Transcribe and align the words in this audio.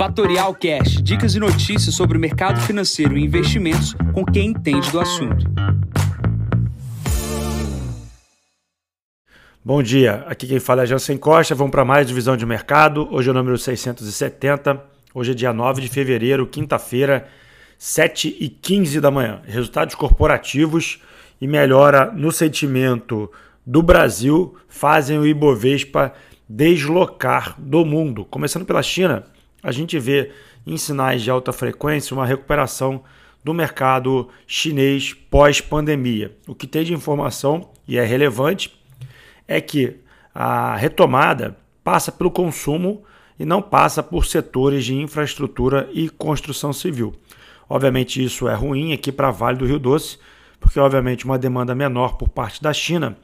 Fatorial 0.00 0.54
Cash, 0.54 1.02
dicas 1.02 1.34
e 1.34 1.38
notícias 1.38 1.94
sobre 1.94 2.16
o 2.16 2.20
mercado 2.20 2.58
financeiro 2.62 3.18
e 3.18 3.22
investimentos 3.22 3.94
com 4.14 4.24
quem 4.24 4.46
entende 4.46 4.90
do 4.90 4.98
assunto. 4.98 5.44
Bom 9.62 9.82
dia, 9.82 10.24
aqui 10.26 10.46
quem 10.46 10.58
fala 10.58 10.84
é 10.84 10.86
Jansen 10.86 11.18
Costa, 11.18 11.54
vamos 11.54 11.70
para 11.70 11.84
mais 11.84 12.08
divisão 12.08 12.34
de 12.34 12.46
mercado, 12.46 13.14
hoje 13.14 13.28
é 13.28 13.30
o 13.30 13.34
número 13.34 13.58
670, 13.58 14.82
hoje 15.12 15.32
é 15.32 15.34
dia 15.34 15.52
9 15.52 15.82
de 15.82 15.88
fevereiro, 15.88 16.46
quinta-feira, 16.46 17.28
7 17.76 18.38
e 18.40 18.48
15 18.48 19.02
da 19.02 19.10
manhã. 19.10 19.42
Resultados 19.44 19.94
corporativos 19.94 21.02
e 21.38 21.46
melhora 21.46 22.10
no 22.10 22.32
sentimento 22.32 23.30
do 23.66 23.82
Brasil 23.82 24.56
fazem 24.66 25.18
o 25.18 25.26
Ibovespa 25.26 26.14
deslocar 26.48 27.54
do 27.58 27.84
mundo. 27.84 28.24
Começando 28.24 28.64
pela 28.64 28.82
China, 28.82 29.26
a 29.62 29.72
gente 29.72 29.98
vê 29.98 30.30
em 30.66 30.76
sinais 30.76 31.22
de 31.22 31.30
alta 31.30 31.52
frequência 31.52 32.14
uma 32.14 32.26
recuperação 32.26 33.02
do 33.42 33.54
mercado 33.54 34.28
chinês 34.46 35.14
pós-pandemia. 35.14 36.36
O 36.46 36.54
que 36.54 36.66
tem 36.66 36.84
de 36.84 36.92
informação 36.92 37.70
e 37.88 37.98
é 37.98 38.04
relevante 38.04 38.78
é 39.48 39.60
que 39.60 39.96
a 40.34 40.76
retomada 40.76 41.56
passa 41.82 42.12
pelo 42.12 42.30
consumo 42.30 43.02
e 43.38 43.44
não 43.44 43.62
passa 43.62 44.02
por 44.02 44.26
setores 44.26 44.84
de 44.84 44.94
infraestrutura 44.94 45.88
e 45.92 46.08
construção 46.08 46.72
civil. 46.72 47.14
Obviamente 47.68 48.22
isso 48.22 48.48
é 48.48 48.54
ruim 48.54 48.92
aqui 48.92 49.10
para 49.10 49.30
Vale 49.30 49.56
do 49.56 49.66
Rio 49.66 49.78
Doce, 49.78 50.18
porque 50.60 50.78
obviamente 50.78 51.24
uma 51.24 51.38
demanda 51.38 51.74
menor 51.74 52.16
por 52.16 52.28
parte 52.28 52.62
da 52.62 52.72
China 52.72 53.16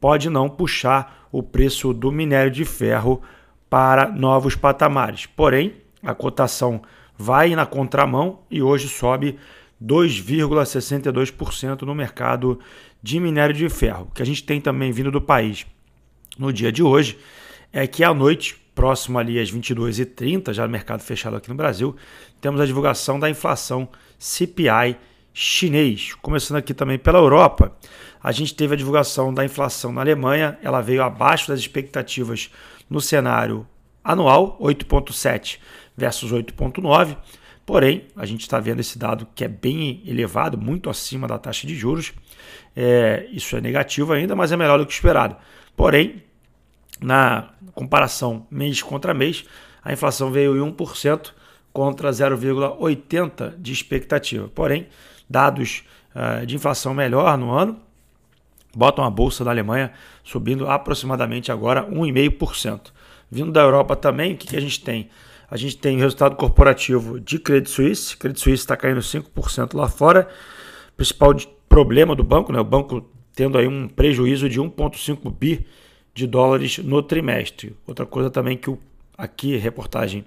pode 0.00 0.28
não 0.28 0.48
puxar 0.48 1.28
o 1.30 1.42
preço 1.42 1.92
do 1.94 2.10
minério 2.10 2.50
de 2.50 2.64
ferro 2.64 3.22
para 3.70 4.10
novos 4.10 4.54
patamares. 4.56 5.24
Porém, 5.24 5.76
a 6.02 6.12
cotação 6.12 6.82
vai 7.16 7.54
na 7.54 7.64
contramão 7.64 8.40
e 8.50 8.60
hoje 8.60 8.88
sobe 8.88 9.38
2,62% 9.82 11.80
no 11.82 11.94
mercado 11.94 12.60
de 13.02 13.18
minério 13.20 13.54
de 13.54 13.66
ferro. 13.68 14.08
O 14.10 14.14
que 14.14 14.20
a 14.20 14.26
gente 14.26 14.42
tem 14.42 14.60
também 14.60 14.92
vindo 14.92 15.12
do 15.12 15.20
país 15.20 15.64
no 16.38 16.52
dia 16.52 16.70
de 16.72 16.82
hoje 16.82 17.16
é 17.72 17.86
que 17.86 18.02
à 18.02 18.12
noite, 18.12 18.56
próximo 18.74 19.16
ali 19.18 19.38
às 19.38 19.52
22h30, 19.52 20.52
já 20.52 20.66
no 20.66 20.72
mercado 20.72 21.02
fechado 21.02 21.36
aqui 21.36 21.48
no 21.48 21.54
Brasil, 21.54 21.94
temos 22.40 22.60
a 22.60 22.66
divulgação 22.66 23.20
da 23.20 23.30
inflação 23.30 23.88
CPI 24.18 24.96
chinês. 25.32 26.14
Começando 26.20 26.58
aqui 26.58 26.74
também 26.74 26.98
pela 26.98 27.18
Europa, 27.18 27.76
a 28.22 28.32
gente 28.32 28.54
teve 28.54 28.74
a 28.74 28.76
divulgação 28.76 29.32
da 29.32 29.44
inflação 29.44 29.92
na 29.92 30.00
Alemanha, 30.00 30.58
ela 30.62 30.80
veio 30.80 31.02
abaixo 31.02 31.48
das 31.48 31.60
expectativas 31.60 32.50
no 32.88 33.00
cenário 33.00 33.66
anual, 34.02 34.58
8,7 34.60 35.58
versus 35.96 36.32
8,9. 36.32 37.16
Porém, 37.64 38.06
a 38.16 38.26
gente 38.26 38.40
está 38.40 38.58
vendo 38.58 38.80
esse 38.80 38.98
dado 38.98 39.28
que 39.34 39.44
é 39.44 39.48
bem 39.48 40.02
elevado, 40.04 40.58
muito 40.58 40.90
acima 40.90 41.28
da 41.28 41.38
taxa 41.38 41.66
de 41.66 41.76
juros. 41.76 42.12
É, 42.74 43.28
isso 43.30 43.56
é 43.56 43.60
negativo 43.60 44.12
ainda, 44.12 44.34
mas 44.34 44.50
é 44.50 44.56
melhor 44.56 44.78
do 44.78 44.86
que 44.86 44.92
esperado. 44.92 45.36
Porém, 45.76 46.22
na 47.00 47.50
comparação 47.72 48.46
mês 48.50 48.82
contra 48.82 49.14
mês, 49.14 49.44
a 49.82 49.92
inflação 49.92 50.30
veio 50.30 50.56
em 50.56 50.72
1% 50.72 51.32
contra 51.72 52.10
0,80% 52.10 53.54
de 53.56 53.72
expectativa. 53.72 54.48
Porém, 54.48 54.88
dados 55.30 55.84
uh, 56.14 56.44
de 56.44 56.56
inflação 56.56 56.92
melhor 56.92 57.38
no 57.38 57.52
ano 57.52 57.80
botam 58.74 59.04
a 59.04 59.10
bolsa 59.10 59.44
da 59.44 59.50
Alemanha 59.50 59.92
subindo 60.22 60.68
aproximadamente 60.68 61.50
agora 61.50 61.84
1,5%. 61.86 62.92
Vindo 63.30 63.52
da 63.52 63.60
Europa 63.60 63.94
também, 63.94 64.34
o 64.34 64.36
que, 64.36 64.48
que 64.48 64.56
a 64.56 64.60
gente 64.60 64.80
tem? 64.80 65.08
A 65.50 65.56
gente 65.56 65.76
tem 65.76 65.98
resultado 65.98 66.36
corporativo 66.36 67.20
de 67.20 67.38
Credit 67.38 67.70
Suisse. 67.70 68.16
Credit 68.16 68.40
Suisse 68.40 68.62
está 68.62 68.76
caindo 68.76 69.00
5% 69.00 69.74
lá 69.74 69.88
fora. 69.88 70.28
Principal 70.96 71.34
problema 71.68 72.14
do 72.14 72.24
banco, 72.24 72.52
né? 72.52 72.60
o 72.60 72.64
banco 72.64 73.08
tendo 73.34 73.56
aí 73.56 73.66
um 73.66 73.88
prejuízo 73.88 74.48
de 74.48 74.60
1,5 74.60 75.32
bi 75.32 75.66
de 76.12 76.26
dólares 76.26 76.78
no 76.78 77.02
trimestre. 77.02 77.76
Outra 77.86 78.04
coisa 78.04 78.30
também 78.30 78.56
que 78.56 78.70
o, 78.70 78.78
aqui, 79.16 79.56
reportagem 79.56 80.24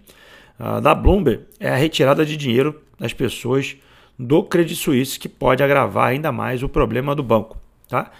uh, 0.60 0.82
da 0.82 0.96
Bloomberg, 0.96 1.44
é 1.60 1.70
a 1.70 1.76
retirada 1.76 2.26
de 2.26 2.36
dinheiro 2.36 2.82
das 2.98 3.14
pessoas 3.14 3.76
do 4.18 4.44
Credit 4.44 4.76
Suisse, 4.76 5.20
que 5.20 5.28
pode 5.28 5.64
agravar 5.64 6.08
ainda 6.08 6.32
mais 6.32 6.64
o 6.64 6.70
problema 6.70 7.16
do 7.16 7.24
banco. 7.24 7.58
Tá? 7.88 8.12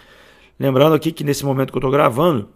Lembrando 0.58 0.94
aqui 0.94 1.12
que 1.12 1.24
nesse 1.24 1.44
momento 1.44 1.70
que 1.70 1.76
eu 1.76 1.80
estou 1.80 1.90
gravando, 1.90 2.48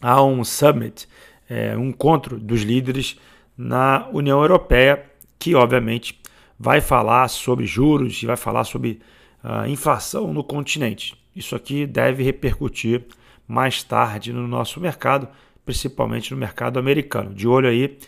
há 0.00 0.22
um 0.22 0.44
summit 0.44 1.08
é, 1.48 1.76
um 1.76 1.88
encontro 1.88 2.38
dos 2.38 2.62
líderes 2.62 3.18
na 3.56 4.08
União 4.12 4.40
Europeia, 4.40 5.04
que 5.38 5.54
obviamente 5.54 6.20
vai 6.58 6.80
falar 6.80 7.28
sobre 7.28 7.66
juros 7.66 8.22
e 8.22 8.26
vai 8.26 8.36
falar 8.36 8.64
sobre 8.64 9.00
uh, 9.42 9.66
inflação 9.68 10.32
no 10.32 10.42
continente. 10.42 11.16
Isso 11.34 11.54
aqui 11.54 11.86
deve 11.86 12.22
repercutir 12.22 13.04
mais 13.46 13.82
tarde 13.82 14.32
no 14.32 14.46
nosso 14.48 14.80
mercado, 14.80 15.28
principalmente 15.64 16.32
no 16.32 16.36
mercado 16.36 16.78
americano. 16.78 17.34
De 17.34 17.46
olho 17.46 17.68
aí 17.68 17.98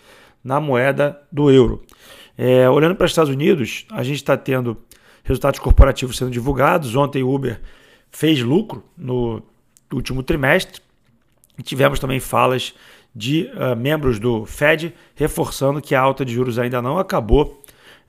na 0.43 0.61
moeda 0.61 1.21
do 1.31 1.50
euro. 1.50 1.83
É, 2.37 2.69
olhando 2.69 2.95
para 2.95 3.07
os 3.07 3.11
Estados 3.11 3.33
Unidos, 3.33 3.87
a 3.91 4.03
gente 4.03 4.17
está 4.17 4.37
tendo 4.37 4.77
resultados 5.25 5.59
corporativos 5.59 6.17
sendo 6.17 6.31
divulgados. 6.31 6.95
Ontem 6.95 7.23
o 7.23 7.35
Uber 7.35 7.61
fez 8.11 8.41
lucro 8.41 8.85
no 8.97 9.43
último 9.93 10.23
trimestre. 10.23 10.81
E 11.59 11.63
tivemos 11.63 11.99
também 11.99 12.21
falas 12.21 12.75
de 13.15 13.51
uh, 13.55 13.75
membros 13.75 14.19
do 14.19 14.45
Fed, 14.45 14.95
reforçando 15.15 15.81
que 15.81 15.95
a 15.95 16.01
alta 16.01 16.25
de 16.25 16.35
juros 16.35 16.59
ainda 16.59 16.83
não 16.83 16.99
acabou 16.99 17.63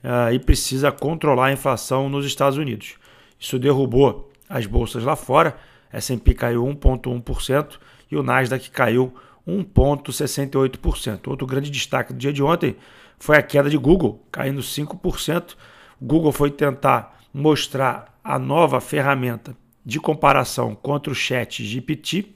uh, 0.04 0.32
e 0.32 0.38
precisa 0.38 0.92
controlar 0.92 1.46
a 1.46 1.52
inflação 1.52 2.10
nos 2.10 2.26
Estados 2.26 2.58
Unidos. 2.58 2.96
Isso 3.40 3.58
derrubou 3.58 4.30
as 4.48 4.66
bolsas 4.66 5.02
lá 5.02 5.16
fora, 5.16 5.56
S&P 5.90 6.34
caiu 6.34 6.62
1,1% 6.64 7.78
e 8.10 8.16
o 8.16 8.22
Nasdaq 8.22 8.70
caiu 8.70 9.14
1,68%. 9.46 11.28
Outro 11.28 11.46
grande 11.46 11.70
destaque 11.70 12.12
do 12.12 12.18
dia 12.18 12.32
de 12.32 12.42
ontem 12.42 12.76
foi 13.18 13.36
a 13.36 13.42
queda 13.42 13.68
de 13.68 13.76
Google, 13.76 14.24
caindo 14.30 14.60
5%. 14.60 15.56
O 16.00 16.04
Google 16.04 16.32
foi 16.32 16.50
tentar 16.50 17.20
mostrar 17.32 18.18
a 18.22 18.38
nova 18.38 18.80
ferramenta 18.80 19.56
de 19.84 19.98
comparação 19.98 20.74
contra 20.74 21.12
o 21.12 21.14
chat 21.14 21.64
GPT, 21.64 22.26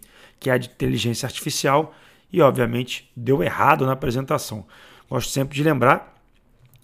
que 0.41 0.50
é 0.50 0.54
a 0.54 0.59
de 0.59 0.69
inteligência 0.69 1.26
artificial, 1.26 1.94
e, 2.32 2.41
obviamente, 2.41 3.10
deu 3.15 3.43
errado 3.43 3.84
na 3.84 3.93
apresentação. 3.93 4.66
Gosto 5.09 5.31
sempre 5.31 5.54
de 5.54 5.62
lembrar 5.62 6.12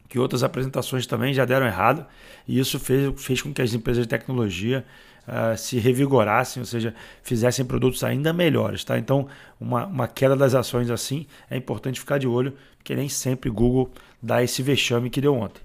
que 0.08 0.18
outras 0.18 0.42
apresentações 0.42 1.06
também 1.06 1.34
já 1.34 1.44
deram 1.44 1.66
errado 1.66 2.06
e 2.46 2.58
isso 2.58 2.78
fez, 2.78 3.12
fez 3.20 3.42
com 3.42 3.52
que 3.52 3.60
as 3.60 3.74
empresas 3.74 4.04
de 4.04 4.08
tecnologia 4.08 4.84
uh, 5.28 5.56
se 5.56 5.78
revigorassem, 5.78 6.60
ou 6.60 6.66
seja, 6.66 6.94
fizessem 7.22 7.64
produtos 7.64 8.02
ainda 8.02 8.32
melhores. 8.32 8.82
Tá? 8.82 8.98
Então, 8.98 9.28
uma, 9.60 9.86
uma 9.86 10.08
queda 10.08 10.34
das 10.34 10.54
ações 10.54 10.90
assim 10.90 11.26
é 11.50 11.56
importante 11.56 12.00
ficar 12.00 12.18
de 12.18 12.26
olho, 12.26 12.54
porque 12.76 12.94
nem 12.94 13.08
sempre 13.08 13.50
Google 13.50 13.90
dá 14.22 14.42
esse 14.42 14.62
vexame 14.62 15.10
que 15.10 15.20
deu 15.20 15.34
ontem. 15.34 15.60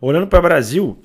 Olhando 0.00 0.26
para 0.26 0.38
o 0.38 0.42
Brasil, 0.42 0.98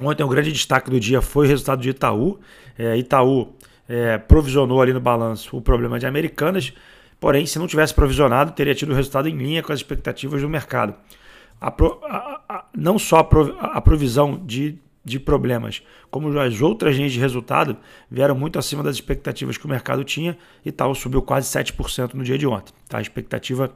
ontem 0.00 0.22
o 0.22 0.28
grande 0.28 0.52
destaque 0.52 0.90
do 0.90 1.00
dia 1.00 1.22
foi 1.22 1.46
o 1.46 1.48
resultado 1.48 1.80
de 1.80 1.90
Itaú. 1.90 2.38
É, 2.76 2.96
Itaú 2.96 3.54
é, 3.88 4.18
provisionou 4.18 4.82
ali 4.82 4.92
no 4.92 5.00
balanço 5.00 5.56
o 5.56 5.62
problema 5.62 5.98
de 5.98 6.06
Americanas, 6.06 6.72
Porém, 7.22 7.46
se 7.46 7.56
não 7.56 7.68
tivesse 7.68 7.94
provisionado, 7.94 8.50
teria 8.50 8.74
tido 8.74 8.92
resultado 8.92 9.28
em 9.28 9.36
linha 9.36 9.62
com 9.62 9.72
as 9.72 9.78
expectativas 9.78 10.42
do 10.42 10.48
mercado. 10.48 10.92
A 11.60 11.68
a, 11.68 12.40
a, 12.48 12.64
não 12.76 12.98
só 12.98 13.20
a 13.60 13.80
provisão 13.80 14.44
de, 14.44 14.76
de 15.04 15.18
problemas, 15.18 15.82
como 16.10 16.38
as 16.38 16.60
outras 16.60 16.96
linhas 16.96 17.12
de 17.12 17.18
resultado 17.18 17.76
vieram 18.10 18.36
muito 18.36 18.58
acima 18.58 18.82
das 18.82 18.94
expectativas 18.94 19.58
que 19.58 19.66
o 19.66 19.68
mercado 19.68 20.04
tinha 20.04 20.38
e 20.64 20.70
tal 20.70 20.94
subiu 20.94 21.20
quase 21.20 21.48
7% 21.48 22.14
no 22.14 22.22
dia 22.22 22.38
de 22.38 22.46
ontem. 22.46 22.72
Tá? 22.88 22.98
A 22.98 23.02
expectativa 23.02 23.72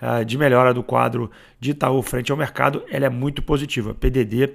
uh, 0.00 0.24
de 0.24 0.38
melhora 0.38 0.72
do 0.72 0.82
quadro 0.82 1.30
de 1.58 1.72
Itaú 1.72 2.00
frente 2.02 2.30
ao 2.30 2.38
mercado 2.38 2.84
ela 2.88 3.06
é 3.06 3.10
muito 3.10 3.42
positiva. 3.42 3.92
PDD 3.92 4.50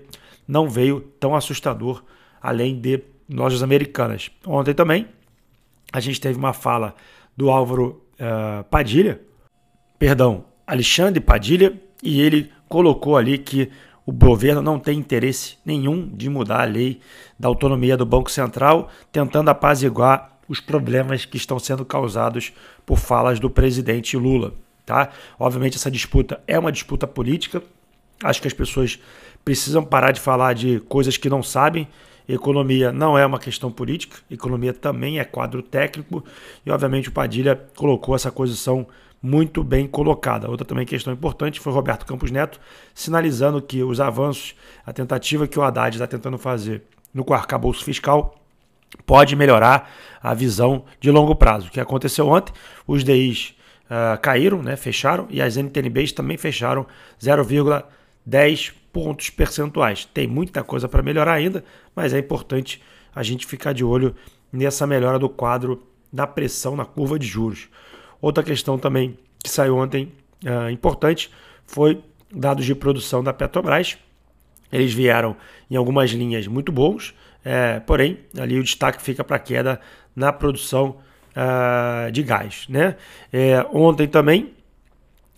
não 0.48 0.70
veio 0.70 1.02
tão 1.20 1.36
assustador 1.36 2.04
além 2.42 2.80
de 2.80 3.02
lojas 3.30 3.62
americanas. 3.62 4.32
Ontem 4.46 4.74
também 4.74 5.08
a 5.92 6.00
gente 6.00 6.20
teve 6.22 6.38
uma 6.38 6.54
fala 6.54 6.96
do 7.36 7.50
Álvaro 7.50 8.02
uh, 8.14 8.64
Padilha, 8.66 9.22
perdão, 10.00 10.46
Alexandre 10.66 11.20
Padilha, 11.20 11.80
e 12.02 12.22
ele 12.22 12.52
colocou 12.68 13.16
ali 13.16 13.38
que 13.38 13.70
o 14.06 14.12
governo 14.12 14.62
não 14.62 14.80
tem 14.80 15.00
interesse 15.00 15.58
nenhum 15.66 16.08
de 16.08 16.30
mudar 16.30 16.62
a 16.62 16.66
lei 16.66 17.00
da 17.40 17.48
autonomia 17.48 17.96
do 17.96 18.06
Banco 18.06 18.30
Central, 18.30 18.90
tentando 19.12 19.50
apaziguar 19.50 20.38
os 20.48 20.60
problemas 20.60 21.26
que 21.26 21.38
estão 21.38 21.58
sendo 21.58 21.86
causados 21.86 22.52
por 22.86 22.98
falas 22.98 23.40
do 23.40 23.50
presidente 23.50 24.18
Lula. 24.18 24.54
Tá? 24.86 25.10
Obviamente, 25.40 25.78
essa 25.78 25.90
disputa 25.90 26.42
é 26.46 26.60
uma 26.60 26.72
disputa 26.72 27.08
política. 27.08 27.64
Acho 28.22 28.42
que 28.42 28.48
as 28.48 28.54
pessoas 28.54 29.00
precisam 29.46 29.84
parar 29.84 30.12
de 30.12 30.20
falar 30.20 30.54
de 30.54 30.80
coisas 30.82 31.16
que 31.16 31.30
não 31.30 31.42
sabem 31.42 31.88
Economia 32.28 32.92
não 32.92 33.18
é 33.18 33.26
uma 33.26 33.38
questão 33.38 33.70
política, 33.70 34.18
economia 34.32 34.74
também 34.74 35.20
é 35.20 35.26
quadro 35.26 35.62
técnico 35.62 36.24
e, 36.66 36.72
obviamente, 36.72 37.10
o 37.10 37.12
Padilha 37.12 37.62
colocou 37.76 38.16
essa 38.16 38.32
posição 38.32 38.88
muito 39.24 39.64
bem 39.64 39.88
colocada. 39.88 40.50
Outra 40.50 40.68
também 40.68 40.86
questão 40.86 41.14
importante 41.14 41.62
foi 41.62 41.72
Roberto 41.72 42.06
Campos 42.06 42.30
Neto 42.30 42.60
sinalizando 42.94 43.62
que 43.62 43.82
os 43.82 44.02
avanços, 44.02 44.54
a 44.86 44.92
tentativa 44.92 45.48
que 45.48 45.58
o 45.58 45.64
Haddad 45.64 45.96
está 45.96 46.06
tentando 46.06 46.38
fazer 46.38 46.84
no 47.14 47.26
arcabouço 47.34 47.86
fiscal 47.86 48.36
pode 49.06 49.34
melhorar 49.36 49.90
a 50.22 50.34
visão 50.34 50.84
de 51.00 51.10
longo 51.10 51.36
prazo. 51.36 51.68
O 51.68 51.72
que 51.72 51.80
aconteceu 51.80 52.28
ontem, 52.28 52.54
os 52.86 53.02
DIs 53.04 53.56
uh, 53.90 54.14
ah, 54.14 54.18
caíram, 54.18 54.62
né, 54.62 54.76
fecharam, 54.76 55.26
e 55.30 55.42
as 55.42 55.56
NTNBs 55.56 56.12
também 56.12 56.38
fecharam 56.38 56.86
0,10 57.20 58.74
pontos 58.92 59.30
percentuais. 59.30 60.06
Tem 60.06 60.28
muita 60.28 60.64
coisa 60.64 60.88
para 60.88 61.02
melhorar 61.02 61.34
ainda, 61.34 61.64
mas 61.96 62.14
é 62.14 62.20
importante 62.20 62.82
a 63.16 63.24
gente 63.24 63.46
ficar 63.48 63.74
de 63.74 63.84
olho 63.84 64.16
nessa 64.52 64.86
melhora 64.86 65.18
do 65.18 65.30
quadro 65.30 65.82
da 66.12 66.28
pressão 66.28 66.76
na 66.76 66.86
curva 66.86 67.18
de 67.18 67.26
juros. 67.26 67.70
Outra 68.24 68.42
questão 68.42 68.80
também 68.80 69.20
que 69.44 69.50
saiu 69.50 69.76
ontem 69.76 70.10
uh, 70.46 70.70
importante 70.70 71.30
foi 71.68 72.02
dados 72.34 72.66
de 72.66 72.74
produção 72.74 73.22
da 73.22 73.34
Petrobras. 73.34 73.98
Eles 74.72 74.94
vieram 74.94 75.36
em 75.70 75.76
algumas 75.76 76.10
linhas 76.12 76.48
muito 76.48 76.72
bons, 76.72 77.14
é, 77.44 77.82
porém, 77.82 78.20
ali 78.40 78.58
o 78.58 78.64
destaque 78.64 79.04
fica 79.04 79.26
para 79.26 79.36
a 79.36 79.40
queda 79.40 79.78
na 80.16 80.32
produção 80.32 80.96
uh, 81.36 82.10
de 82.14 82.24
gás. 82.24 82.66
Né? 82.70 82.96
É, 83.34 83.60
ontem 83.74 84.08
também 84.08 84.54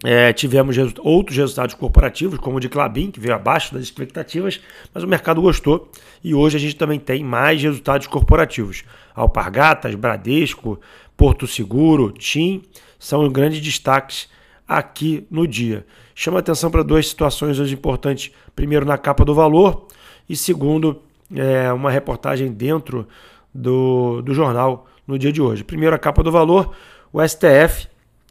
é, 0.03 0.31
tivemos 0.31 0.77
resu 0.77 0.93
outros 0.99 1.35
resultados 1.35 1.73
corporativos, 1.73 2.37
como 2.37 2.57
o 2.57 2.59
de 2.59 2.69
Clabin, 2.69 3.09
que 3.09 3.19
veio 3.19 3.33
abaixo 3.33 3.73
das 3.73 3.81
expectativas, 3.81 4.61
mas 4.93 5.03
o 5.03 5.07
mercado 5.07 5.41
gostou 5.41 5.89
e 6.23 6.35
hoje 6.35 6.57
a 6.57 6.59
gente 6.59 6.75
também 6.75 6.99
tem 6.99 7.23
mais 7.23 7.61
resultados 7.61 8.05
corporativos. 8.05 8.83
Alpargatas, 9.15 9.95
Bradesco, 9.95 10.79
Porto 11.25 11.47
Seguro, 11.47 12.11
TIM, 12.11 12.61
são 12.99 13.27
grandes 13.31 13.59
destaques 13.59 14.29
aqui 14.67 15.25
no 15.31 15.47
dia. 15.47 15.83
Chama 16.13 16.37
atenção 16.37 16.69
para 16.69 16.83
duas 16.83 17.07
situações 17.07 17.57
hoje 17.57 17.73
importantes. 17.73 18.31
Primeiro, 18.55 18.85
na 18.85 18.95
capa 18.95 19.25
do 19.25 19.33
valor, 19.33 19.87
e 20.29 20.35
segundo, 20.35 21.01
é, 21.35 21.73
uma 21.73 21.89
reportagem 21.89 22.53
dentro 22.53 23.07
do, 23.51 24.21
do 24.21 24.35
jornal 24.35 24.85
no 25.07 25.17
dia 25.17 25.31
de 25.31 25.41
hoje. 25.41 25.63
Primeiro, 25.63 25.95
a 25.95 25.97
capa 25.97 26.21
do 26.21 26.31
valor, 26.31 26.75
o 27.11 27.19
STF 27.27 27.87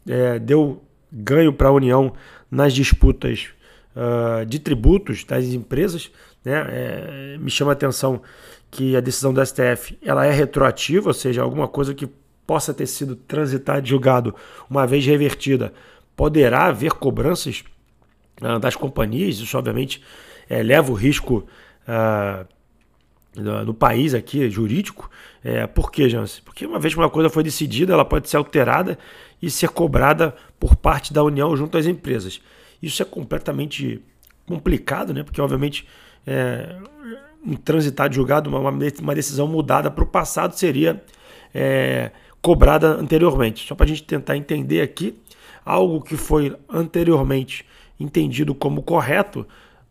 é, 0.08 0.38
deu 0.38 0.80
ganho 1.12 1.52
para 1.52 1.70
a 1.70 1.72
União 1.72 2.12
nas 2.48 2.72
disputas 2.72 3.48
uh, 3.96 4.46
de 4.46 4.60
tributos 4.60 5.24
das 5.24 5.46
empresas. 5.46 6.12
Né? 6.44 6.64
É, 6.68 7.38
me 7.40 7.50
chama 7.50 7.72
atenção 7.72 8.22
que 8.70 8.94
a 8.94 9.00
decisão 9.00 9.34
do 9.34 9.44
STF 9.44 9.98
ela 10.00 10.24
é 10.24 10.30
retroativa, 10.30 11.08
ou 11.08 11.14
seja, 11.14 11.42
alguma 11.42 11.66
coisa 11.66 11.92
que 11.92 12.08
possa 12.46 12.74
ter 12.74 12.86
sido 12.86 13.16
transitada 13.16 13.84
e 13.84 13.88
julgado 13.88 14.34
uma 14.68 14.86
vez 14.86 15.04
revertida, 15.04 15.72
poderá 16.16 16.66
haver 16.66 16.92
cobranças 16.92 17.64
uh, 18.40 18.58
das 18.58 18.76
companhias. 18.76 19.38
Isso, 19.38 19.56
obviamente, 19.56 20.02
é, 20.48 20.62
leva 20.62 20.90
o 20.92 20.94
risco 20.94 21.46
no 23.36 23.74
país 23.74 24.14
aqui, 24.14 24.48
jurídico. 24.48 25.10
É, 25.42 25.66
por 25.66 25.90
quê, 25.90 26.08
Jansen? 26.08 26.42
Porque 26.44 26.64
uma 26.64 26.78
vez 26.78 26.94
que 26.94 27.00
uma 27.00 27.10
coisa 27.10 27.28
foi 27.28 27.42
decidida, 27.42 27.92
ela 27.92 28.04
pode 28.04 28.28
ser 28.28 28.36
alterada 28.36 28.98
e 29.42 29.50
ser 29.50 29.68
cobrada 29.68 30.34
por 30.58 30.76
parte 30.76 31.12
da 31.12 31.22
União 31.22 31.54
junto 31.56 31.76
às 31.76 31.86
empresas. 31.86 32.40
Isso 32.82 33.02
é 33.02 33.04
completamente 33.04 34.00
complicado, 34.46 35.12
né? 35.12 35.22
Porque, 35.22 35.40
obviamente, 35.40 35.86
é, 36.26 36.76
um 37.44 37.56
transitar 37.56 38.08
de 38.08 38.16
julgado, 38.16 38.48
uma, 38.48 38.70
uma 38.70 39.14
decisão 39.14 39.46
mudada 39.46 39.90
para 39.90 40.04
o 40.04 40.06
passado 40.06 40.56
seria 40.56 41.02
é, 41.52 42.10
cobrada 42.44 42.88
anteriormente. 42.88 43.66
Só 43.66 43.74
para 43.74 43.86
a 43.86 43.88
gente 43.88 44.02
tentar 44.02 44.36
entender 44.36 44.82
aqui, 44.82 45.18
algo 45.64 46.02
que 46.02 46.14
foi 46.14 46.54
anteriormente 46.68 47.64
entendido 47.98 48.54
como 48.54 48.82
correto, 48.82 49.46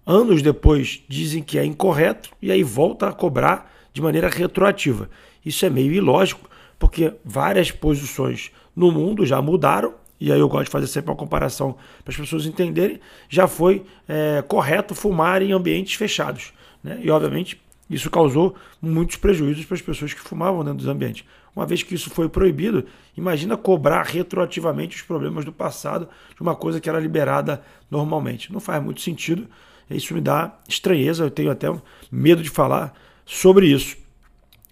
anos 0.05 0.43
depois 0.43 1.01
dizem 1.09 1.41
que 1.41 1.57
é 1.57 1.65
incorreto 1.65 2.29
e 2.39 2.51
aí 2.51 2.61
volta 2.61 3.07
a 3.07 3.11
cobrar 3.11 3.73
de 3.91 4.03
maneira 4.03 4.29
retroativa. 4.29 5.09
Isso 5.43 5.65
é 5.65 5.69
meio 5.69 5.91
ilógico, 5.91 6.47
porque 6.77 7.15
várias 7.25 7.71
posições 7.71 8.51
no 8.75 8.91
mundo 8.91 9.25
já 9.25 9.41
mudaram, 9.41 9.95
e 10.19 10.31
aí 10.31 10.39
eu 10.39 10.47
gosto 10.47 10.65
de 10.65 10.71
fazer 10.71 10.85
sempre 10.85 11.09
uma 11.09 11.17
comparação 11.17 11.75
para 12.03 12.11
as 12.11 12.17
pessoas 12.17 12.45
entenderem, 12.45 12.99
já 13.27 13.47
foi 13.47 13.83
é, 14.07 14.43
correto 14.47 14.93
fumar 14.93 15.41
em 15.41 15.53
ambientes 15.53 15.95
fechados. 15.95 16.53
Né? 16.83 16.99
E 17.01 17.09
obviamente 17.09 17.59
isso 17.89 18.11
causou 18.11 18.53
muitos 18.79 19.15
prejuízos 19.15 19.65
para 19.65 19.73
as 19.73 19.81
pessoas 19.81 20.13
que 20.13 20.19
fumavam 20.19 20.63
dentro 20.63 20.77
dos 20.77 20.87
ambientes. 20.87 21.25
Uma 21.55 21.65
vez 21.65 21.83
que 21.83 21.93
isso 21.93 22.09
foi 22.09 22.27
proibido, 22.27 22.85
imagina 23.15 23.55
cobrar 23.55 24.03
retroativamente 24.03 24.95
os 24.95 25.01
problemas 25.03 25.45
do 25.45 25.53
passado 25.53 26.09
de 26.35 26.41
uma 26.41 26.55
coisa 26.55 26.79
que 26.79 26.89
era 26.89 26.99
liberada 26.99 27.61
normalmente. 27.91 28.51
Não 28.51 28.59
faz 28.59 28.83
muito 28.83 29.01
sentido. 29.01 29.47
Isso 29.89 30.13
me 30.13 30.21
dá 30.21 30.57
estranheza, 30.67 31.23
eu 31.23 31.29
tenho 31.29 31.51
até 31.51 31.67
medo 32.11 32.41
de 32.41 32.49
falar 32.49 32.93
sobre 33.25 33.67
isso. 33.67 33.95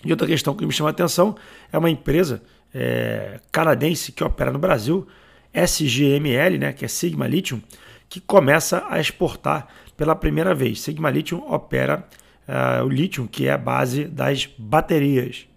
E 0.04 0.12
outra 0.12 0.25
questão 0.25 0.56
que 0.56 0.66
me 0.66 0.72
chama 0.72 0.89
a 0.89 0.92
atenção 0.92 1.36
é 1.72 1.78
uma 1.78 1.89
empresa 1.89 2.42
é, 2.74 3.39
canadense 3.51 4.12
que 4.12 4.24
opera 4.24 4.51
no 4.51 4.57
Brasil, 4.57 5.07
SGML, 5.54 6.57
né, 6.57 6.74
que 6.74 6.86
é 6.86 6.88
Sigma 6.88 7.27
Lithium, 7.27 7.62
que 8.10 8.19
começa 8.19 8.86
a 8.89 9.00
exportar 9.00 9.68
pela 9.95 10.16
primeira 10.16 10.56
vez. 10.56 10.81
Sigma 10.81 11.10
Lithium 11.10 11.44
opera 11.48 12.07
uh, 12.48 12.84
o 12.84 12.89
lítio, 12.89 13.27
que 13.27 13.48
é 13.48 13.51
a 13.51 13.57
base 13.57 14.06
das 14.06 14.50
baterias. 14.57 15.48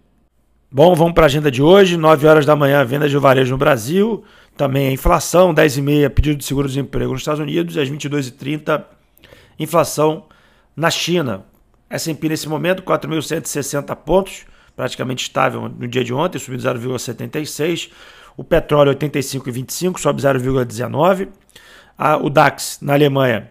Bom, 0.75 0.93
vamos 0.93 1.13
para 1.13 1.23
a 1.23 1.27
agenda 1.27 1.49
de 1.49 1.63
hoje. 1.63 1.95
9 1.95 2.27
horas 2.27 2.45
da 2.45 2.53
manhã, 2.53 2.83
venda 2.83 3.07
de 3.07 3.17
varejo 3.17 3.51
no 3.51 3.57
Brasil. 3.57 4.25
Também 4.57 4.89
a 4.89 4.91
inflação, 4.91 5.53
10 5.53 5.77
e 5.77 5.81
meia, 5.81 6.09
pedido 6.09 6.35
de 6.35 6.43
seguro-desemprego 6.43 7.13
nos 7.13 7.21
Estados 7.21 7.39
Unidos. 7.39 7.77
E 7.77 7.79
às 7.79 7.89
22h30, 7.89 8.83
inflação 9.57 10.25
na 10.75 10.91
China. 10.91 11.45
S&P 11.89 12.27
nesse 12.27 12.49
momento, 12.49 12.83
4.160 12.83 13.95
pontos, 13.95 14.43
praticamente 14.75 15.23
estável 15.23 15.69
no 15.69 15.87
dia 15.87 16.03
de 16.03 16.13
ontem, 16.13 16.39
subindo 16.39 16.61
0,76. 16.61 17.89
O 18.35 18.43
petróleo 18.43 18.93
85,25, 18.95 19.97
sobe 19.97 20.21
0,19. 20.21 21.29
O 22.21 22.29
DAX 22.29 22.79
na 22.81 22.95
Alemanha 22.95 23.49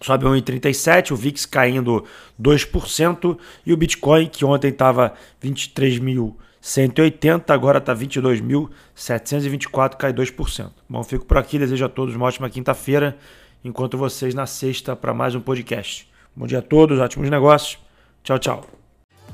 sobe 0.00 0.24
1,37, 0.24 1.12
o 1.12 1.16
VIX 1.16 1.46
caindo 1.46 2.04
2% 2.40 3.38
e 3.66 3.72
o 3.72 3.76
Bitcoin, 3.76 4.26
que 4.26 4.44
ontem 4.44 4.68
estava 4.68 5.14
23.180, 5.42 7.50
agora 7.50 7.78
está 7.78 7.94
22.724, 7.94 9.96
cai 9.96 10.12
2%. 10.12 10.70
Bom, 10.88 11.04
fico 11.04 11.24
por 11.24 11.38
aqui, 11.38 11.58
desejo 11.58 11.84
a 11.84 11.88
todos 11.88 12.14
uma 12.14 12.26
ótima 12.26 12.48
quinta-feira, 12.48 13.18
encontro 13.64 13.98
vocês 13.98 14.34
na 14.34 14.46
sexta 14.46 14.96
para 14.96 15.12
mais 15.12 15.34
um 15.34 15.40
podcast. 15.40 16.08
Bom 16.34 16.46
dia 16.46 16.60
a 16.60 16.62
todos, 16.62 16.98
ótimos 16.98 17.28
negócios. 17.28 17.78
Tchau, 18.22 18.38
tchau. 18.38 18.79